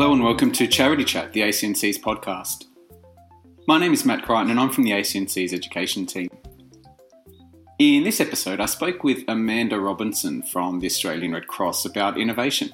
[0.00, 2.64] Hello and welcome to Charity Chat, the ACNC's podcast.
[3.68, 6.30] My name is Matt Crichton and I'm from the ACNC's education team.
[7.78, 12.70] In this episode, I spoke with Amanda Robinson from the Australian Red Cross about innovation.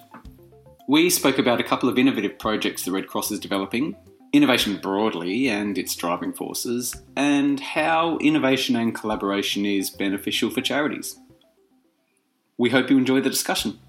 [0.87, 3.97] We spoke about a couple of innovative projects the Red Cross is developing,
[4.33, 11.19] innovation broadly and its driving forces, and how innovation and collaboration is beneficial for charities.
[12.57, 13.81] We hope you enjoy the discussion.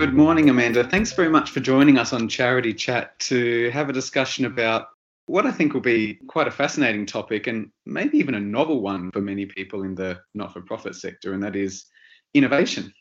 [0.00, 0.82] Good morning, Amanda.
[0.82, 4.86] Thanks very much for joining us on Charity Chat to have a discussion about
[5.26, 9.10] what I think will be quite a fascinating topic and maybe even a novel one
[9.10, 11.84] for many people in the not for profit sector, and that is
[12.32, 12.94] innovation.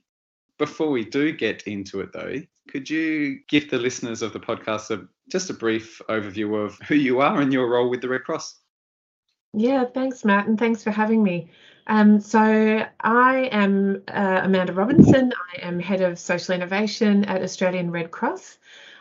[0.57, 2.35] Before we do get into it, though,
[2.67, 6.95] could you give the listeners of the podcast a, just a brief overview of who
[6.95, 8.59] you are and your role with the Red Cross?
[9.53, 11.49] Yeah, thanks, Matt, and thanks for having me.
[11.87, 15.33] Um, so I am uh, Amanda Robinson.
[15.53, 18.57] I am head of social innovation at Australian Red Cross.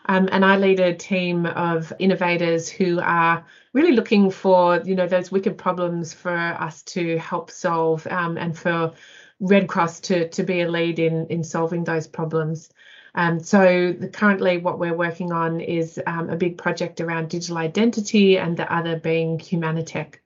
[0.06, 5.06] Um, and I lead a team of innovators who are really looking for, you know,
[5.06, 8.92] those wicked problems for us to help solve um, and for
[9.38, 12.70] Red Cross to, to be a lead in, in solving those problems.
[13.14, 17.58] Um, so the, currently what we're working on is um, a big project around digital
[17.58, 20.16] identity and the other being Humanitech.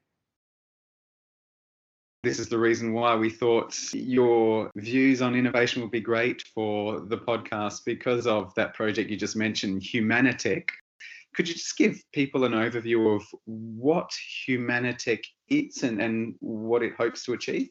[2.23, 7.01] This is the reason why we thought your views on innovation would be great for
[7.01, 10.69] the podcast because of that project you just mentioned, Humanitech.
[11.35, 14.13] Could you just give people an overview of what
[14.47, 17.71] Humanitech is and, and what it hopes to achieve?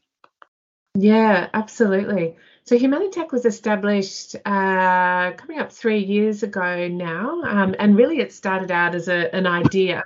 [0.96, 2.36] Yeah, absolutely.
[2.66, 8.34] So Humanitech was established uh, coming up three years ago now, um, and really it
[8.34, 10.04] started out as a, an idea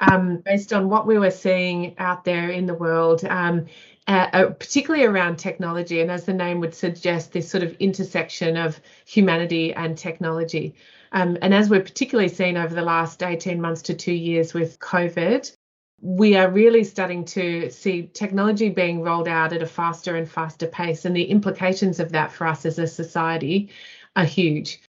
[0.00, 3.66] um, based on what we were seeing out there in the world, um,
[4.06, 6.00] uh, uh, particularly around technology.
[6.00, 10.74] And as the name would suggest, this sort of intersection of humanity and technology.
[11.12, 14.78] Um, and as we're particularly seen over the last 18 months to two years with
[14.78, 15.50] COVID,
[16.00, 20.66] we are really starting to see technology being rolled out at a faster and faster
[20.66, 21.04] pace.
[21.04, 23.70] And the implications of that for us as a society
[24.14, 24.80] are huge.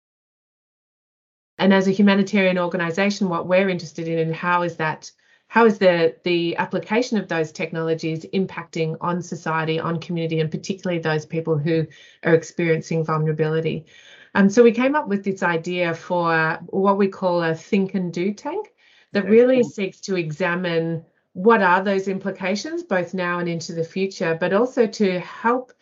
[1.59, 5.11] And as a humanitarian organisation, what we're interested in and how is that
[5.49, 11.01] how is the the application of those technologies impacting on society, on community, and particularly
[11.01, 11.87] those people who
[12.23, 13.87] are experiencing vulnerability?
[14.35, 18.13] And so we came up with this idea for what we call a think and
[18.13, 18.73] do tank
[19.13, 24.37] that really seeks to examine what are those implications both now and into the future,
[24.39, 25.73] but also to help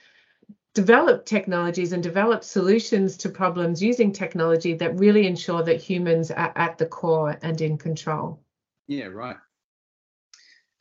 [0.76, 6.52] develop technologies and develop solutions to problems using technology that really ensure that humans are
[6.54, 8.38] at the core and in control.
[8.86, 9.38] Yeah, right.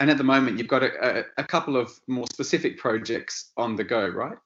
[0.02, 3.78] And at the moment, you've got a, a, a couple of more specific projects on
[3.78, 4.38] the go, right?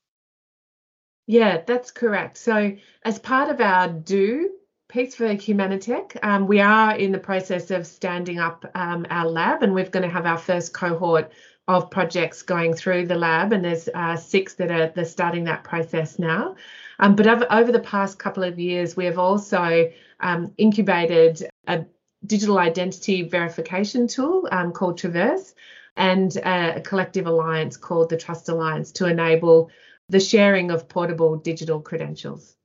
[1.25, 2.37] Yeah, that's correct.
[2.37, 4.51] So, as part of our do
[4.87, 9.63] piece for Humanitech, um, we are in the process of standing up um, our lab,
[9.63, 11.31] and we're going to have our first cohort
[11.69, 15.63] of projects going through the lab, and there's uh, six that are they're starting that
[15.63, 16.55] process now.
[16.97, 21.85] Um, but over, over, the past couple of years, we have also um, incubated a
[22.25, 25.53] digital identity verification tool um, called Traverse
[25.95, 29.69] and a, collective alliance called the Trust Alliance to enable
[30.09, 32.55] the sharing of portable digital credentials.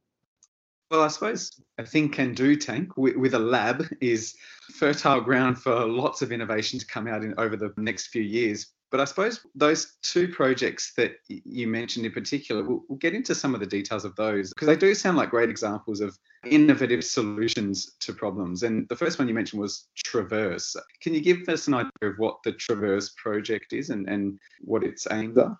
[0.91, 4.35] Well, I suppose a think and do tank with, with, a lab is
[4.75, 8.74] fertile ground for lots of innovation to come out in over the next few years.
[8.91, 13.35] But I suppose those two projects that you mentioned in particular, we'll, we'll get into
[13.35, 17.05] some of the details of those because they do sound like great examples of innovative
[17.05, 18.63] solutions to problems.
[18.63, 20.77] And the first one you mentioned was Traverse.
[21.01, 24.85] Can you give us an idea of what the Traverse project is and, and what
[24.85, 25.59] its aims are?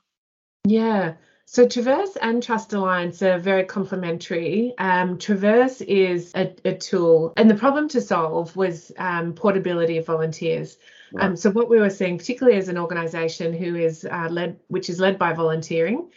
[0.67, 1.15] Yeah.
[1.47, 4.75] So Traverse and Trust Alliance are very complementary.
[4.79, 10.07] Um, Traverse is a, a, tool, and the problem to solve was um, portability of
[10.07, 10.79] volunteers.
[11.21, 14.91] Um, so what we were seeing, particularly as an organisation who is uh, led, which
[14.91, 16.11] is led by volunteering,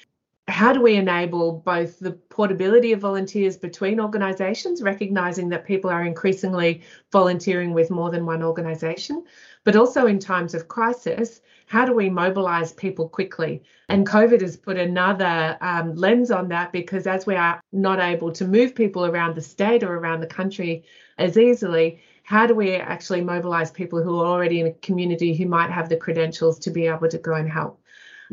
[0.47, 6.05] how do we enable both the portability of volunteers between organisations, recognising that people are
[6.05, 9.25] increasingly volunteering with more than one organisation,
[9.65, 13.61] but also in times of crisis, how do we mobilise people quickly?
[13.89, 18.31] And COVID has put another um, lens on that because as we are not able
[18.31, 20.85] to move people around the state or around the country
[21.17, 25.45] as easily, how do we actually mobilize people who are already in a community who
[25.45, 27.81] might have the credentials to be able to go and help?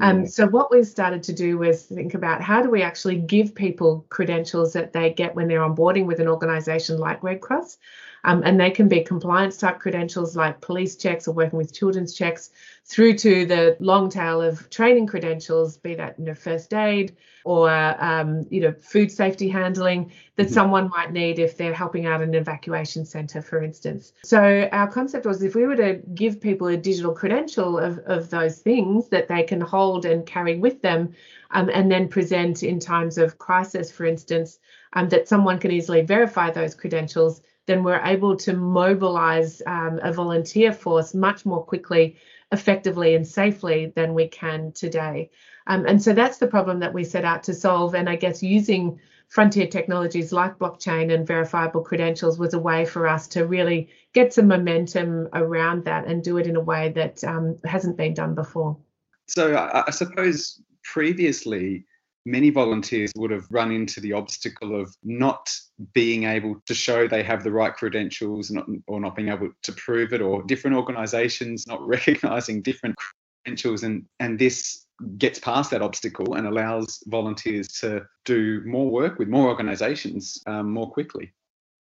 [0.00, 3.55] Um, so what we started to do was think about how do we actually give
[3.55, 7.79] people credentials that they get when they're onboarding with an organisation like Red Cross,
[8.25, 12.15] Um, and they can be compliance type credentials like police checks or working with children's
[12.15, 12.50] checks,
[12.87, 17.71] through to the long tail of training credentials, be that you know first aid or
[17.71, 20.55] um, you know food safety handling that mm-hmm.
[20.55, 24.12] someone might need if they're helping out an evacuation centre, for instance.
[24.25, 28.31] So our concept was if we were to give people a digital credential of, of
[28.31, 31.15] those things that they can hold and carry with them,
[31.53, 34.59] um, and then present in times of crisis, for instance,
[34.93, 40.12] um, that someone can easily verify those credentials then we're able to mobilize um, a
[40.12, 42.16] volunteer force much more quickly,
[42.52, 45.31] effectively, and safely than we can today.
[45.66, 47.94] Um, and so that's the problem that we set out to solve.
[47.94, 53.08] And I guess using frontier technologies like blockchain and verifiable credentials was a way for
[53.08, 57.25] us to really get some momentum around that and do it in a way that
[57.25, 58.76] um, hasn't been done before.
[59.26, 61.87] So I, I suppose previously
[62.25, 65.50] many volunteers would have run into the obstacle of not
[65.93, 69.73] being able to show they have the right credentials not, or not being able to
[69.73, 72.97] prove it or different organizations not recognizing different
[73.44, 74.87] credentials and and this
[75.19, 80.71] gets past that obstacle and allows volunteers to do more work with more organizations um,
[80.71, 81.32] more quickly.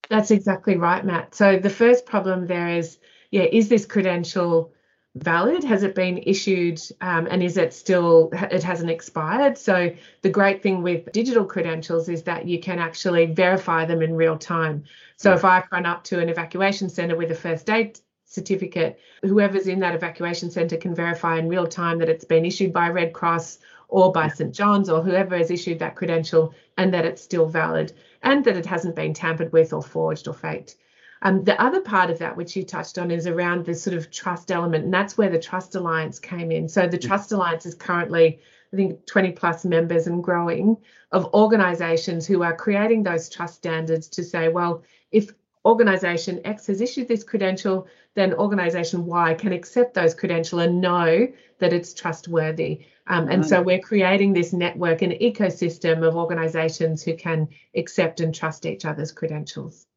[0.09, 1.35] That's exactly right matt.
[1.35, 2.97] So the first problem there is
[3.31, 4.73] yeah is this credential
[5.15, 5.63] valid?
[5.63, 9.57] Has it been issued um, and is it still, it hasn't expired?
[9.57, 14.15] So, the great thing with digital credentials is that you can actually verify them in
[14.15, 14.83] real time.
[15.17, 19.67] So, if I run up to an evacuation centre with a first aid certificate, whoever's
[19.67, 23.13] in that evacuation centre can verify in real time that it's been issued by Red
[23.13, 23.59] Cross
[23.89, 27.93] or by St John's or whoever has issued that credential and that it's still valid
[28.23, 30.77] and that it hasn't been tampered with or forged or faked.
[31.25, 34.11] Um, the other part of that, which you touched on, is around the sort of
[34.11, 36.67] trust element, and that's where the Trust Alliance came in.
[36.67, 38.39] So the Trust Alliance is currently,
[38.73, 40.75] I think, 20 plus members and growing
[41.13, 45.31] of organisations who are creating those trust standards to say, well, if
[45.63, 51.25] organisation X has issued this credential, then organisation Y can accept those credential and know
[51.59, 52.85] that it's trustworthy.
[53.07, 58.35] Um, and so we're creating this network, and ecosystem of organisations who can accept and
[58.35, 59.87] trust each other's credentials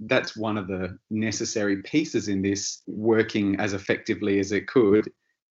[0.00, 5.10] that's one of the necessary pieces in this working as effectively as it could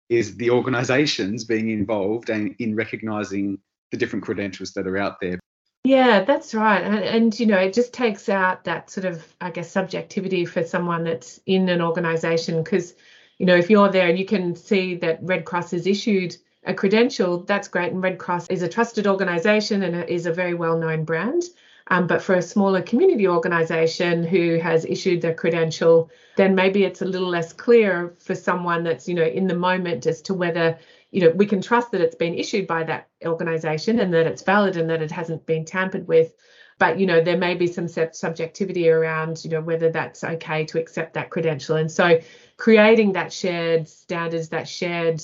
[0.08, 3.58] is the organizations being involved and in recognizing
[3.90, 5.38] the different credentials that are out there.
[5.84, 6.82] Yeah that's right.
[6.82, 10.62] And, and, you know it just takes out that sort of i guess subjectivity for
[10.62, 12.62] someone that's in an organization.
[12.62, 12.94] Because
[13.38, 16.74] you know if you're there and you can see that red cross has issued a
[16.74, 17.92] credential that's great.
[17.92, 21.44] And red cross is a trusted organization and is a very well known brand
[21.90, 27.02] um, but for a smaller community organisation who has issued their credential, then maybe it's
[27.02, 30.78] a little less clear for someone that's you know in the moment as to whether
[31.10, 34.42] you know we can trust that it's been issued by that organisation and that it's
[34.42, 36.32] valid and that it hasn't been tampered with.
[36.78, 40.78] But you know there may be some subjectivity around you know whether that's okay to
[40.78, 42.20] accept that credential, and so
[42.56, 45.20] creating that shared standards, that shared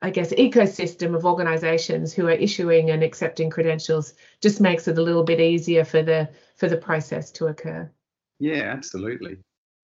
[0.00, 5.02] I guess, ecosystem of organizations who are issuing and accepting credentials just makes it a
[5.02, 7.90] little bit easier for the for the process to occur.
[8.38, 9.38] Yeah, absolutely.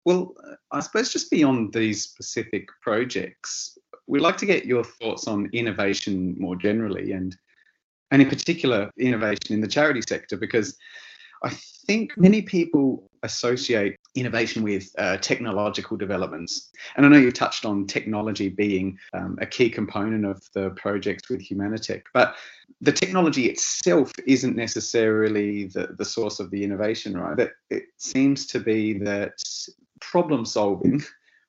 [0.05, 0.35] Well,
[0.71, 6.35] I suppose just beyond these specific projects, we'd like to get your thoughts on innovation
[6.37, 7.35] more generally and
[8.11, 10.77] and in particular innovation in the charity sector because
[11.43, 11.49] I
[11.87, 16.69] think many people associate innovation with uh, technological developments.
[16.95, 21.29] And I know you touched on technology being um, a key component of the projects
[21.29, 22.35] with Humanitech, but
[22.81, 27.37] the technology itself isn't necessarily the, the source of the innovation, right?
[27.37, 29.33] That it seems to be that
[30.01, 31.01] problem solving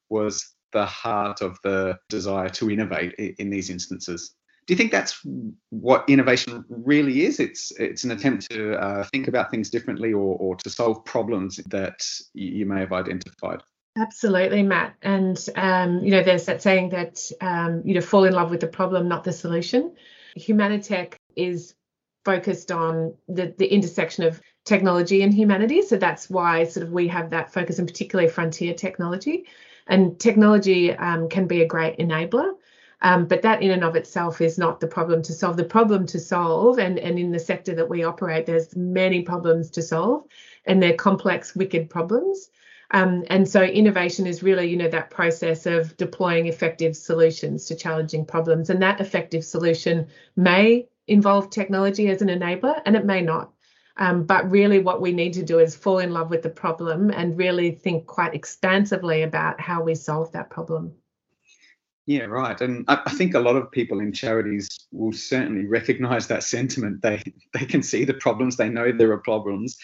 [0.08, 4.34] was the heart of the desire to innovate in these instances
[4.66, 5.20] do you think that's
[5.70, 7.40] what innovation really is?
[7.40, 11.56] It's it's an attempt to uh, think about things differently or, or to solve problems
[11.68, 13.60] that you may have identified.
[13.96, 14.94] Absolutely, Matt.
[15.02, 18.60] And um, you know, there's that saying that um, you know, fall in love with
[18.60, 19.94] the problem, not the solution.
[20.38, 21.74] Humanitech is
[22.24, 25.82] focused on the the intersection of technology and humanity.
[25.82, 29.44] So that's why sort of we have that focus, and particularly frontier technology.
[29.86, 32.54] And technology um, can be a great enabler.
[33.04, 35.58] Um, but that in and of itself is not the problem to solve.
[35.58, 39.70] The problem to solve, and, and in the sector that we operate, there's many problems
[39.72, 40.24] to solve,
[40.64, 42.48] and they're complex, wicked problems.
[42.92, 47.74] Um, and so innovation is really, you know, that process of deploying effective solutions to
[47.74, 48.70] challenging problems.
[48.70, 53.52] And that effective solution may involve technology as an enabler, and it may not.
[53.98, 57.10] Um, but really, what we need to do is fall in love with the problem
[57.10, 60.94] and really think quite expansively about how we solve that problem.
[62.06, 62.60] Yeah, right.
[62.60, 67.00] And I, I, think a lot of people in charities will certainly recognize that sentiment.
[67.00, 67.22] They
[67.54, 69.78] they can see the problems, they know there are problems,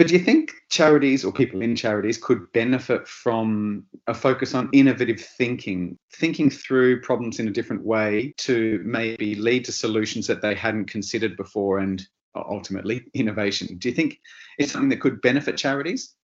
[0.00, 4.70] But do you think charities or people in charities could benefit from a focus on
[4.72, 10.40] innovative thinking, thinking through problems in a different way to maybe lead to solutions that
[10.40, 13.76] they hadn't considered before and ultimately innovation?
[13.76, 14.20] Do you think
[14.56, 16.14] it's something that could benefit charities?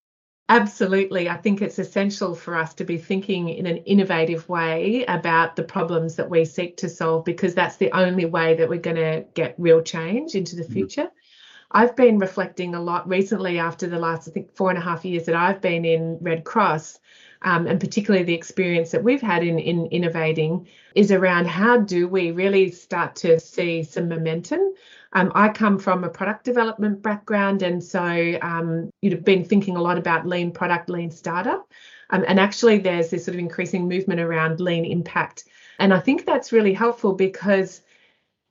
[0.49, 1.29] Absolutely.
[1.29, 5.65] I think it's essential for us to be thinking in an innovative way about the
[5.65, 9.25] problems that we seek to solve because that's the only way that we're going to
[9.35, 10.73] get real change into the mm-hmm.
[10.73, 11.03] future.
[11.03, 11.17] Mm-hmm.
[11.73, 15.05] I've been reflecting a lot recently after the last, I think, four and a half
[15.05, 17.01] years that I've been in Red Cross,
[17.43, 22.07] um, and particularly the experience that we've had in, in innovating, is around how do
[22.07, 24.61] we really start to see some momentum.
[25.13, 29.83] Um, I come from a product development background, and so um, you've been thinking a
[29.83, 31.73] lot about lean product, lean startup.
[32.11, 35.45] Um, and actually, there's this sort of increasing movement around lean impact.
[35.79, 37.83] And I think that's really helpful because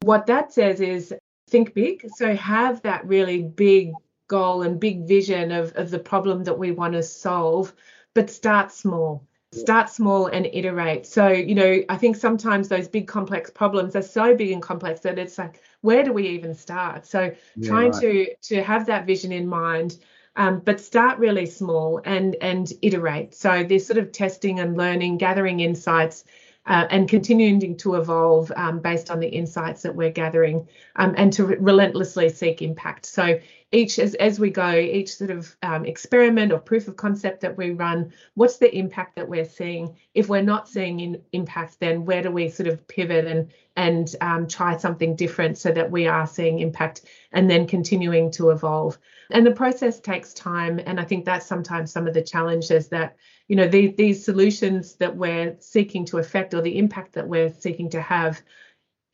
[0.02, 1.14] what that says is
[1.50, 2.08] think big.
[2.16, 3.92] So have that really big
[4.28, 7.74] goal and big vision of, of the problem that we want to solve,
[8.14, 9.26] but start small.
[9.54, 11.06] Start small and iterate.
[11.06, 15.00] So, you know, I think sometimes those big complex problems are so big and complex
[15.02, 17.06] that it's like, where do we even start?
[17.06, 18.01] So yeah, trying right.
[18.01, 19.98] to to have that vision in mind.
[20.38, 23.34] Um, but start really small and and iterate.
[23.34, 26.25] So this sort of testing and learning, gathering insights,
[26.67, 31.31] uh, and continuing to evolve um, based on the insights that we're gathering um, and
[31.34, 33.05] to re- relentlessly seek impact.
[33.05, 33.39] So
[33.72, 37.57] each as, as we go, each sort of um, experiment or proof of concept that
[37.57, 39.95] we run, what's the impact that we're seeing?
[40.13, 44.15] If we're not seeing in, impact, then where do we sort of pivot and and
[44.22, 47.01] um, try something different so that we are seeing impact
[47.34, 48.98] and then continuing to evolve.
[49.31, 53.17] And the process takes time, and I think that's sometimes some of the challenges that
[53.48, 57.54] you know the, these solutions that we're seeking to affect or the impact that we're
[57.54, 58.42] seeking to have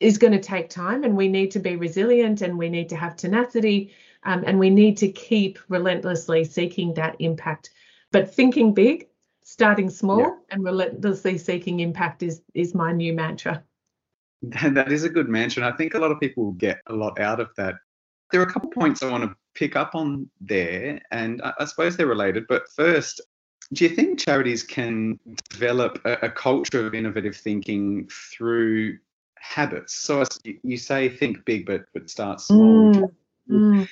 [0.00, 2.96] is going to take time and we need to be resilient and we need to
[2.96, 7.70] have tenacity um, and we need to keep relentlessly seeking that impact.
[8.10, 9.08] But thinking big
[9.44, 10.34] starting small yeah.
[10.50, 13.62] and relentlessly seeking impact is is my new mantra.
[14.72, 17.20] That is a good mantra and i think a lot of people get a lot
[17.20, 17.76] out of that.
[18.32, 21.52] There are a couple of points i want to pick up on there and I,
[21.60, 23.20] I suppose they're related but first
[23.72, 25.18] do you think charities can
[25.50, 28.98] develop a, a culture of innovative thinking through
[29.36, 29.94] habits?
[29.94, 30.24] So
[30.62, 32.92] you say think big, but but start small.
[32.94, 33.10] Mm,
[33.50, 33.88] mm.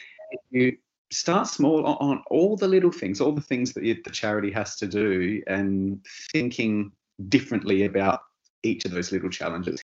[0.51, 0.77] You
[1.11, 4.87] start small on all the little things, all the things that the charity has to
[4.87, 6.93] do, and thinking
[7.29, 8.21] differently about
[8.63, 9.83] each of those little challenges,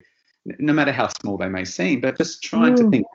[0.45, 2.01] no matter how small they may seem.
[2.01, 2.77] But just trying mm.
[2.77, 3.05] to think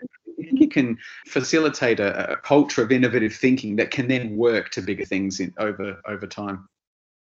[0.68, 5.04] you can facilitate a, a, culture of innovative thinking that can then work to bigger
[5.04, 6.68] things in, over over time.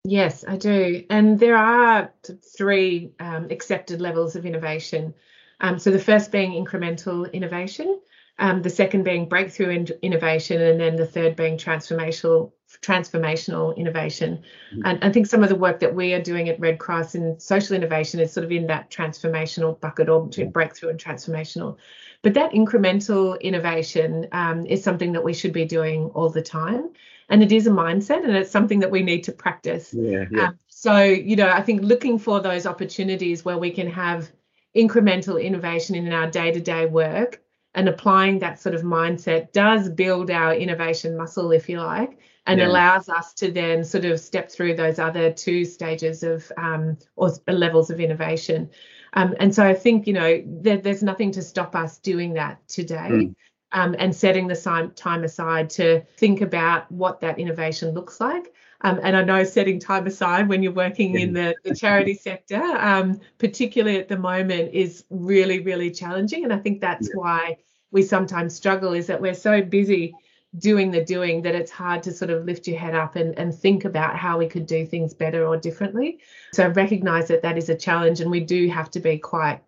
[0.04, 1.04] Yes, I do.
[1.10, 2.12] And there are
[2.56, 5.14] three um, accepted levels of innovation.
[5.60, 8.00] Um, so the first being incremental innovation,
[8.38, 14.42] um, the second being breakthrough in- innovation, and then the third being transformational transformational innovation.
[14.72, 14.82] Mm-hmm.
[14.84, 17.38] And I think some of the work that we are doing at Red Cross in
[17.38, 21.76] social innovation is sort of in that transformational bucket or between breakthrough and transformational.
[22.22, 26.90] But that incremental innovation um, is something that we should be doing all the time.
[27.28, 29.94] And it is a mindset and it's something that we need to practice.
[29.94, 30.48] Yeah, yeah.
[30.48, 34.30] Um, so, you know, I think looking for those opportunities where we can have
[34.76, 37.42] incremental innovation in our day to day work
[37.74, 42.60] and applying that sort of mindset does build our innovation muscle, if you like, and
[42.60, 42.68] yeah.
[42.68, 47.30] allows us to then sort of step through those other two stages of um, or
[47.48, 48.70] levels of innovation.
[49.12, 52.66] Um, and so I think, you know, there, there's nothing to stop us doing that
[52.68, 53.08] today.
[53.10, 53.34] Mm.
[53.72, 58.52] Um, and setting the time aside to think about what that innovation looks like.
[58.80, 62.60] Um, and I know setting time aside when you're working in the, the charity sector,
[62.60, 66.42] um, particularly at the moment, is really, really challenging.
[66.42, 67.14] And I think that's yeah.
[67.14, 67.56] why
[67.92, 70.14] we sometimes struggle is that we're so busy
[70.58, 73.54] doing the doing that it's hard to sort of lift your head up and, and
[73.54, 76.18] think about how we could do things better or differently.
[76.52, 79.60] So recognize that that is a challenge and we do have to be quite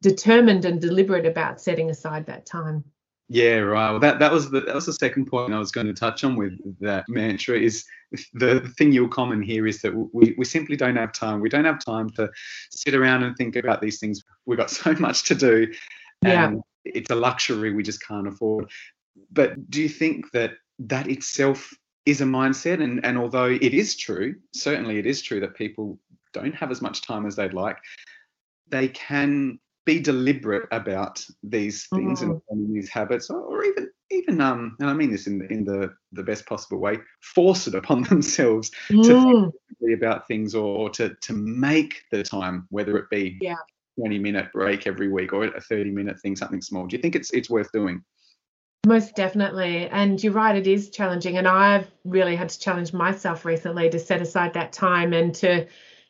[0.00, 2.84] determined and deliberate about setting aside that time.
[3.30, 3.90] Yeah, right.
[3.90, 6.24] Well, that that was the that was the second point I was going to touch
[6.24, 7.58] on with that mantra.
[7.58, 7.84] Is
[8.32, 11.40] the thing you'll common here is that we we simply don't have time.
[11.40, 12.30] We don't have time to
[12.70, 14.22] sit around and think about these things.
[14.46, 15.70] We've got so much to do,
[16.24, 16.90] and yeah.
[16.94, 18.70] it's a luxury we just can't afford
[19.30, 21.72] but do you think that that itself
[22.06, 22.82] is a mindset?
[22.82, 25.98] And, and although it is true, certainly it is true that people
[26.32, 27.78] don't have as much time as they'd like,
[28.68, 29.58] they can
[29.88, 32.38] be deliberate about these things mm.
[32.50, 35.64] and, these habits, or, or, even even um, and I mean this in the, in
[35.64, 39.02] the the best possible way, force it upon themselves mm.
[39.04, 43.54] to think about things or, or, to to make the time, whether it be yeah.
[43.98, 46.86] 20 minute break every week or a 30 minute thing, something small.
[46.86, 48.04] Do you think it's it's worth doing?
[48.86, 49.88] Most definitely.
[49.88, 51.36] And you're right, it is challenging.
[51.36, 55.66] And I've really had to challenge myself recently to set aside that time and to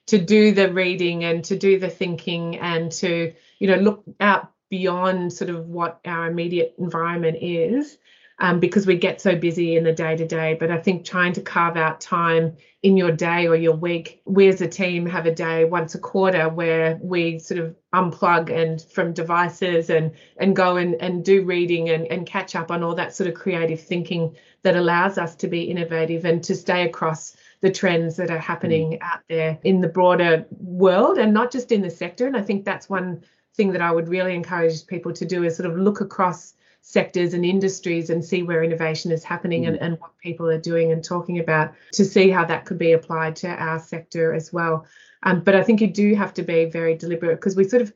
[0.06, 4.52] to do the reading and to do the thinking and to, you know, look out
[4.70, 7.98] beyond sort of what our immediate environment is
[8.40, 10.57] um, because we get so busy in the day to day.
[10.59, 14.49] But I think trying to carve out time in your day or your week, we
[14.49, 18.80] as a team have a day once a quarter where we sort of unplug and
[18.83, 22.95] from devices and and go and, and do reading and, and catch up on all
[22.95, 27.37] that sort of creative thinking that allows us to be innovative and to stay across
[27.61, 28.99] the trends that are happening mm.
[29.02, 32.26] out there in the broader world and not just in the sector.
[32.26, 35.57] And I think that's one thing that I would really encourage people to do is
[35.57, 39.68] sort of look across sectors and industries and see where innovation is happening mm.
[39.68, 42.92] and, and what people are doing and talking about to see how that could be
[42.92, 44.87] applied to our sector as well.
[45.23, 47.92] Um, but I think you do have to be very deliberate because we sort of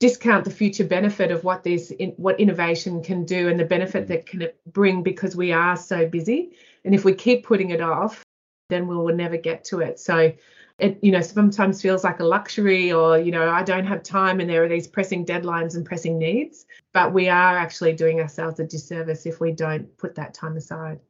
[0.00, 4.08] discount the future benefit of what this in, what innovation can do and the benefit
[4.08, 6.50] that can bring because we are so busy
[6.84, 8.22] and if we keep putting it off
[8.70, 10.32] then we will never get to it so
[10.78, 14.40] it you know sometimes feels like a luxury or you know i don't have time
[14.40, 18.58] and there are these pressing deadlines and pressing needs but we are actually doing ourselves
[18.60, 21.00] a disservice if we don't put that time aside.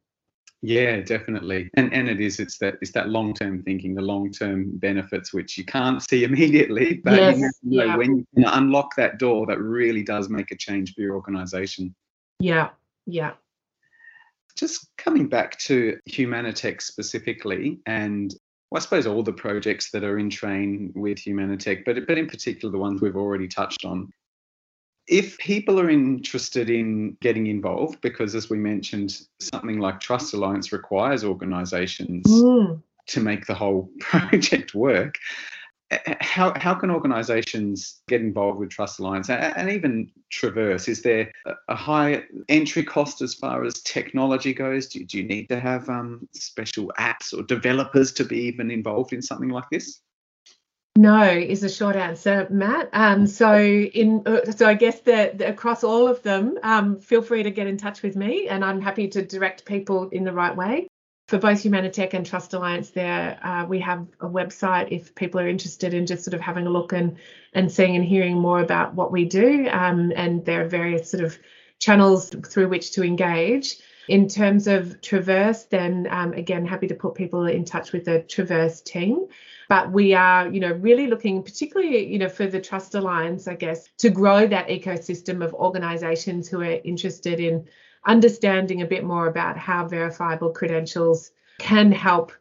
[0.61, 1.69] Yeah definitely.
[1.75, 5.31] And and it is it's that it's that long term thinking the long term benefits
[5.31, 7.95] which you can't see immediately but yes, you know, yeah.
[7.95, 11.93] when you unlock that door that really does make a change for your organization.
[12.39, 12.69] Yeah
[13.05, 13.33] yeah.
[14.55, 18.33] Just coming back to Humanitech specifically and
[18.75, 22.27] well, I suppose all the projects that are in train with Humanitech, but but in
[22.27, 24.11] particular the ones we've already touched on.
[25.07, 30.73] If people are interested in getting involved, because as we mentioned, something like Trust Alliance
[30.73, 32.81] requires organisations mm.
[33.07, 35.19] to make the whole project work
[35.91, 40.87] how, how can organisations get involved with Trust Alliance and even Traverse?
[40.87, 41.31] Is there
[41.67, 44.87] a high entry cost as far as technology goes?
[44.87, 49.13] Do, do you need to have um, special apps or developers to be even involved
[49.13, 50.01] in something like this?
[50.97, 52.89] No, is a short answer, Matt.
[52.93, 57.43] Um, so in uh, so I guess that across all of them, um, feel free
[57.43, 60.55] to get in touch with me, and I'm happy to direct people in the right
[60.55, 60.87] way
[61.27, 65.47] for both Humanitech and Trust Alliance, there uh, we have a website if people are
[65.47, 67.17] interested in just sort of having a look and
[67.53, 69.67] and seeing and hearing more about what we do.
[69.71, 71.37] Um, and there are various sort of
[71.79, 73.77] channels through which to engage.
[74.07, 78.21] In terms of Traverse, then um, again, happy to put people in touch with the
[78.21, 79.25] Traverse team.
[79.67, 83.55] But we are, you know, really looking, particularly, you know, for the Trust Alliance, I
[83.55, 87.67] guess, to grow that ecosystem of organisations who are interested in
[88.05, 92.31] understanding a bit more about how verifiable credentials can help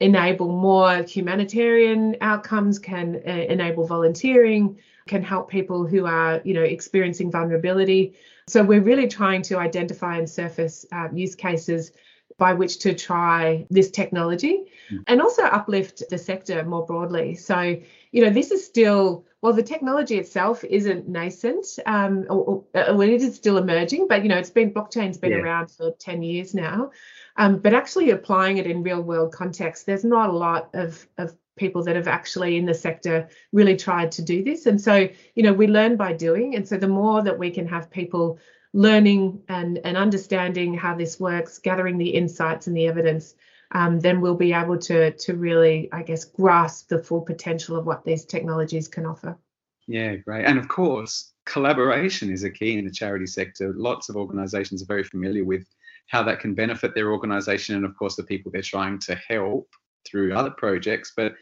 [0.00, 6.62] enable more humanitarian outcomes can uh, enable volunteering can help people who are you know
[6.62, 8.14] experiencing vulnerability
[8.48, 11.92] so we're really trying to identify and surface uh, use cases
[12.36, 15.04] by which to try this technology mm.
[15.06, 17.76] and also uplift the sector more broadly so
[18.14, 22.94] you know this is still well, the technology itself isn't nascent, um, or, or, uh,
[22.94, 25.36] well, it is still emerging, but you know, it's been blockchain's been yeah.
[25.36, 26.92] around for 10 years now.
[27.36, 31.36] Um, but actually applying it in real world context, there's not a lot of, of
[31.56, 34.64] people that have actually in the sector really tried to do this.
[34.64, 36.56] And so, you know, we learn by doing.
[36.56, 38.38] And so the more that we can have people
[38.72, 43.34] learning and, and understanding how this works, gathering the insights and the evidence,
[43.72, 47.86] um, then we'll be able to to really, I guess, grasp the full potential of
[47.86, 49.38] what these technologies can offer.
[49.86, 50.46] Yeah, great.
[50.46, 53.74] And of course, collaboration is a key in the charity sector.
[53.76, 55.66] Lots of organisations are very familiar with
[56.08, 59.68] how that can benefit their organisation and, of course, the people they're trying to help
[60.06, 61.12] through other projects.
[61.16, 61.34] But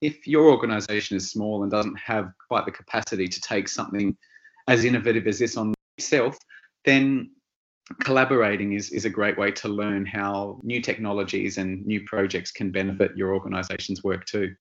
[0.00, 4.16] if your organisation is small and doesn't have quite the capacity to take something
[4.68, 6.36] as innovative as this on itself,
[6.84, 7.30] then
[8.00, 12.70] collaborating is, is a great way to learn how new technologies and new projects can
[12.70, 14.54] benefit your organization's work too.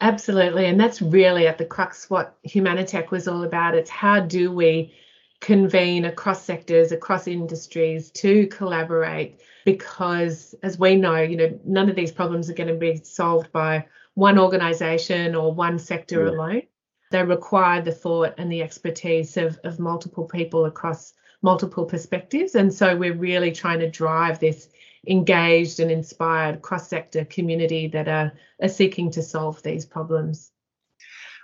[0.00, 0.66] Absolutely.
[0.66, 3.74] And that's really at the crux what Humanitech was all about.
[3.74, 4.94] It's how do we
[5.40, 9.40] convene across sectors, across industries to collaborate?
[9.64, 13.50] Because as we know, you know, none of these problems are going to be solved
[13.50, 16.30] by one organization or one sector yeah.
[16.30, 16.62] alone.
[17.10, 22.54] They require the thought and the expertise of, of multiple people across multiple perspectives.
[22.54, 24.68] And so we're really trying to drive this
[25.06, 30.50] engaged and inspired cross sector community that are, are seeking to solve these problems.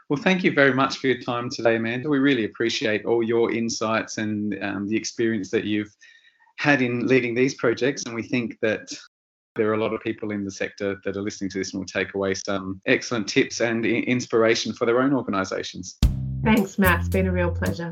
[0.09, 2.11] Well, thank you very much for your time today, Amanda.
[2.11, 5.95] We really appreciate all your insights and um, the experience that you've
[6.59, 8.05] had in leading these projects.
[8.05, 8.93] And we think that
[9.57, 11.81] there are a lot of people in the sector that are listening to this and
[11.81, 15.97] will take away some excellent tips and inspiration for their own organisations.
[16.43, 17.01] Thanks, Matt.
[17.01, 17.91] It's been a real pleasure.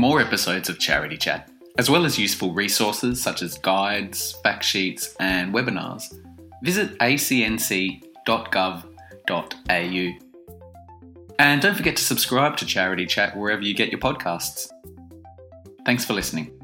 [0.00, 5.14] More episodes of Charity Chat, as well as useful resources such as guides, fact sheets,
[5.20, 6.04] and webinars,
[6.62, 8.00] visit acnc.gov.au.
[11.38, 14.68] And don't forget to subscribe to Charity Chat wherever you get your podcasts.
[15.84, 16.59] Thanks for listening.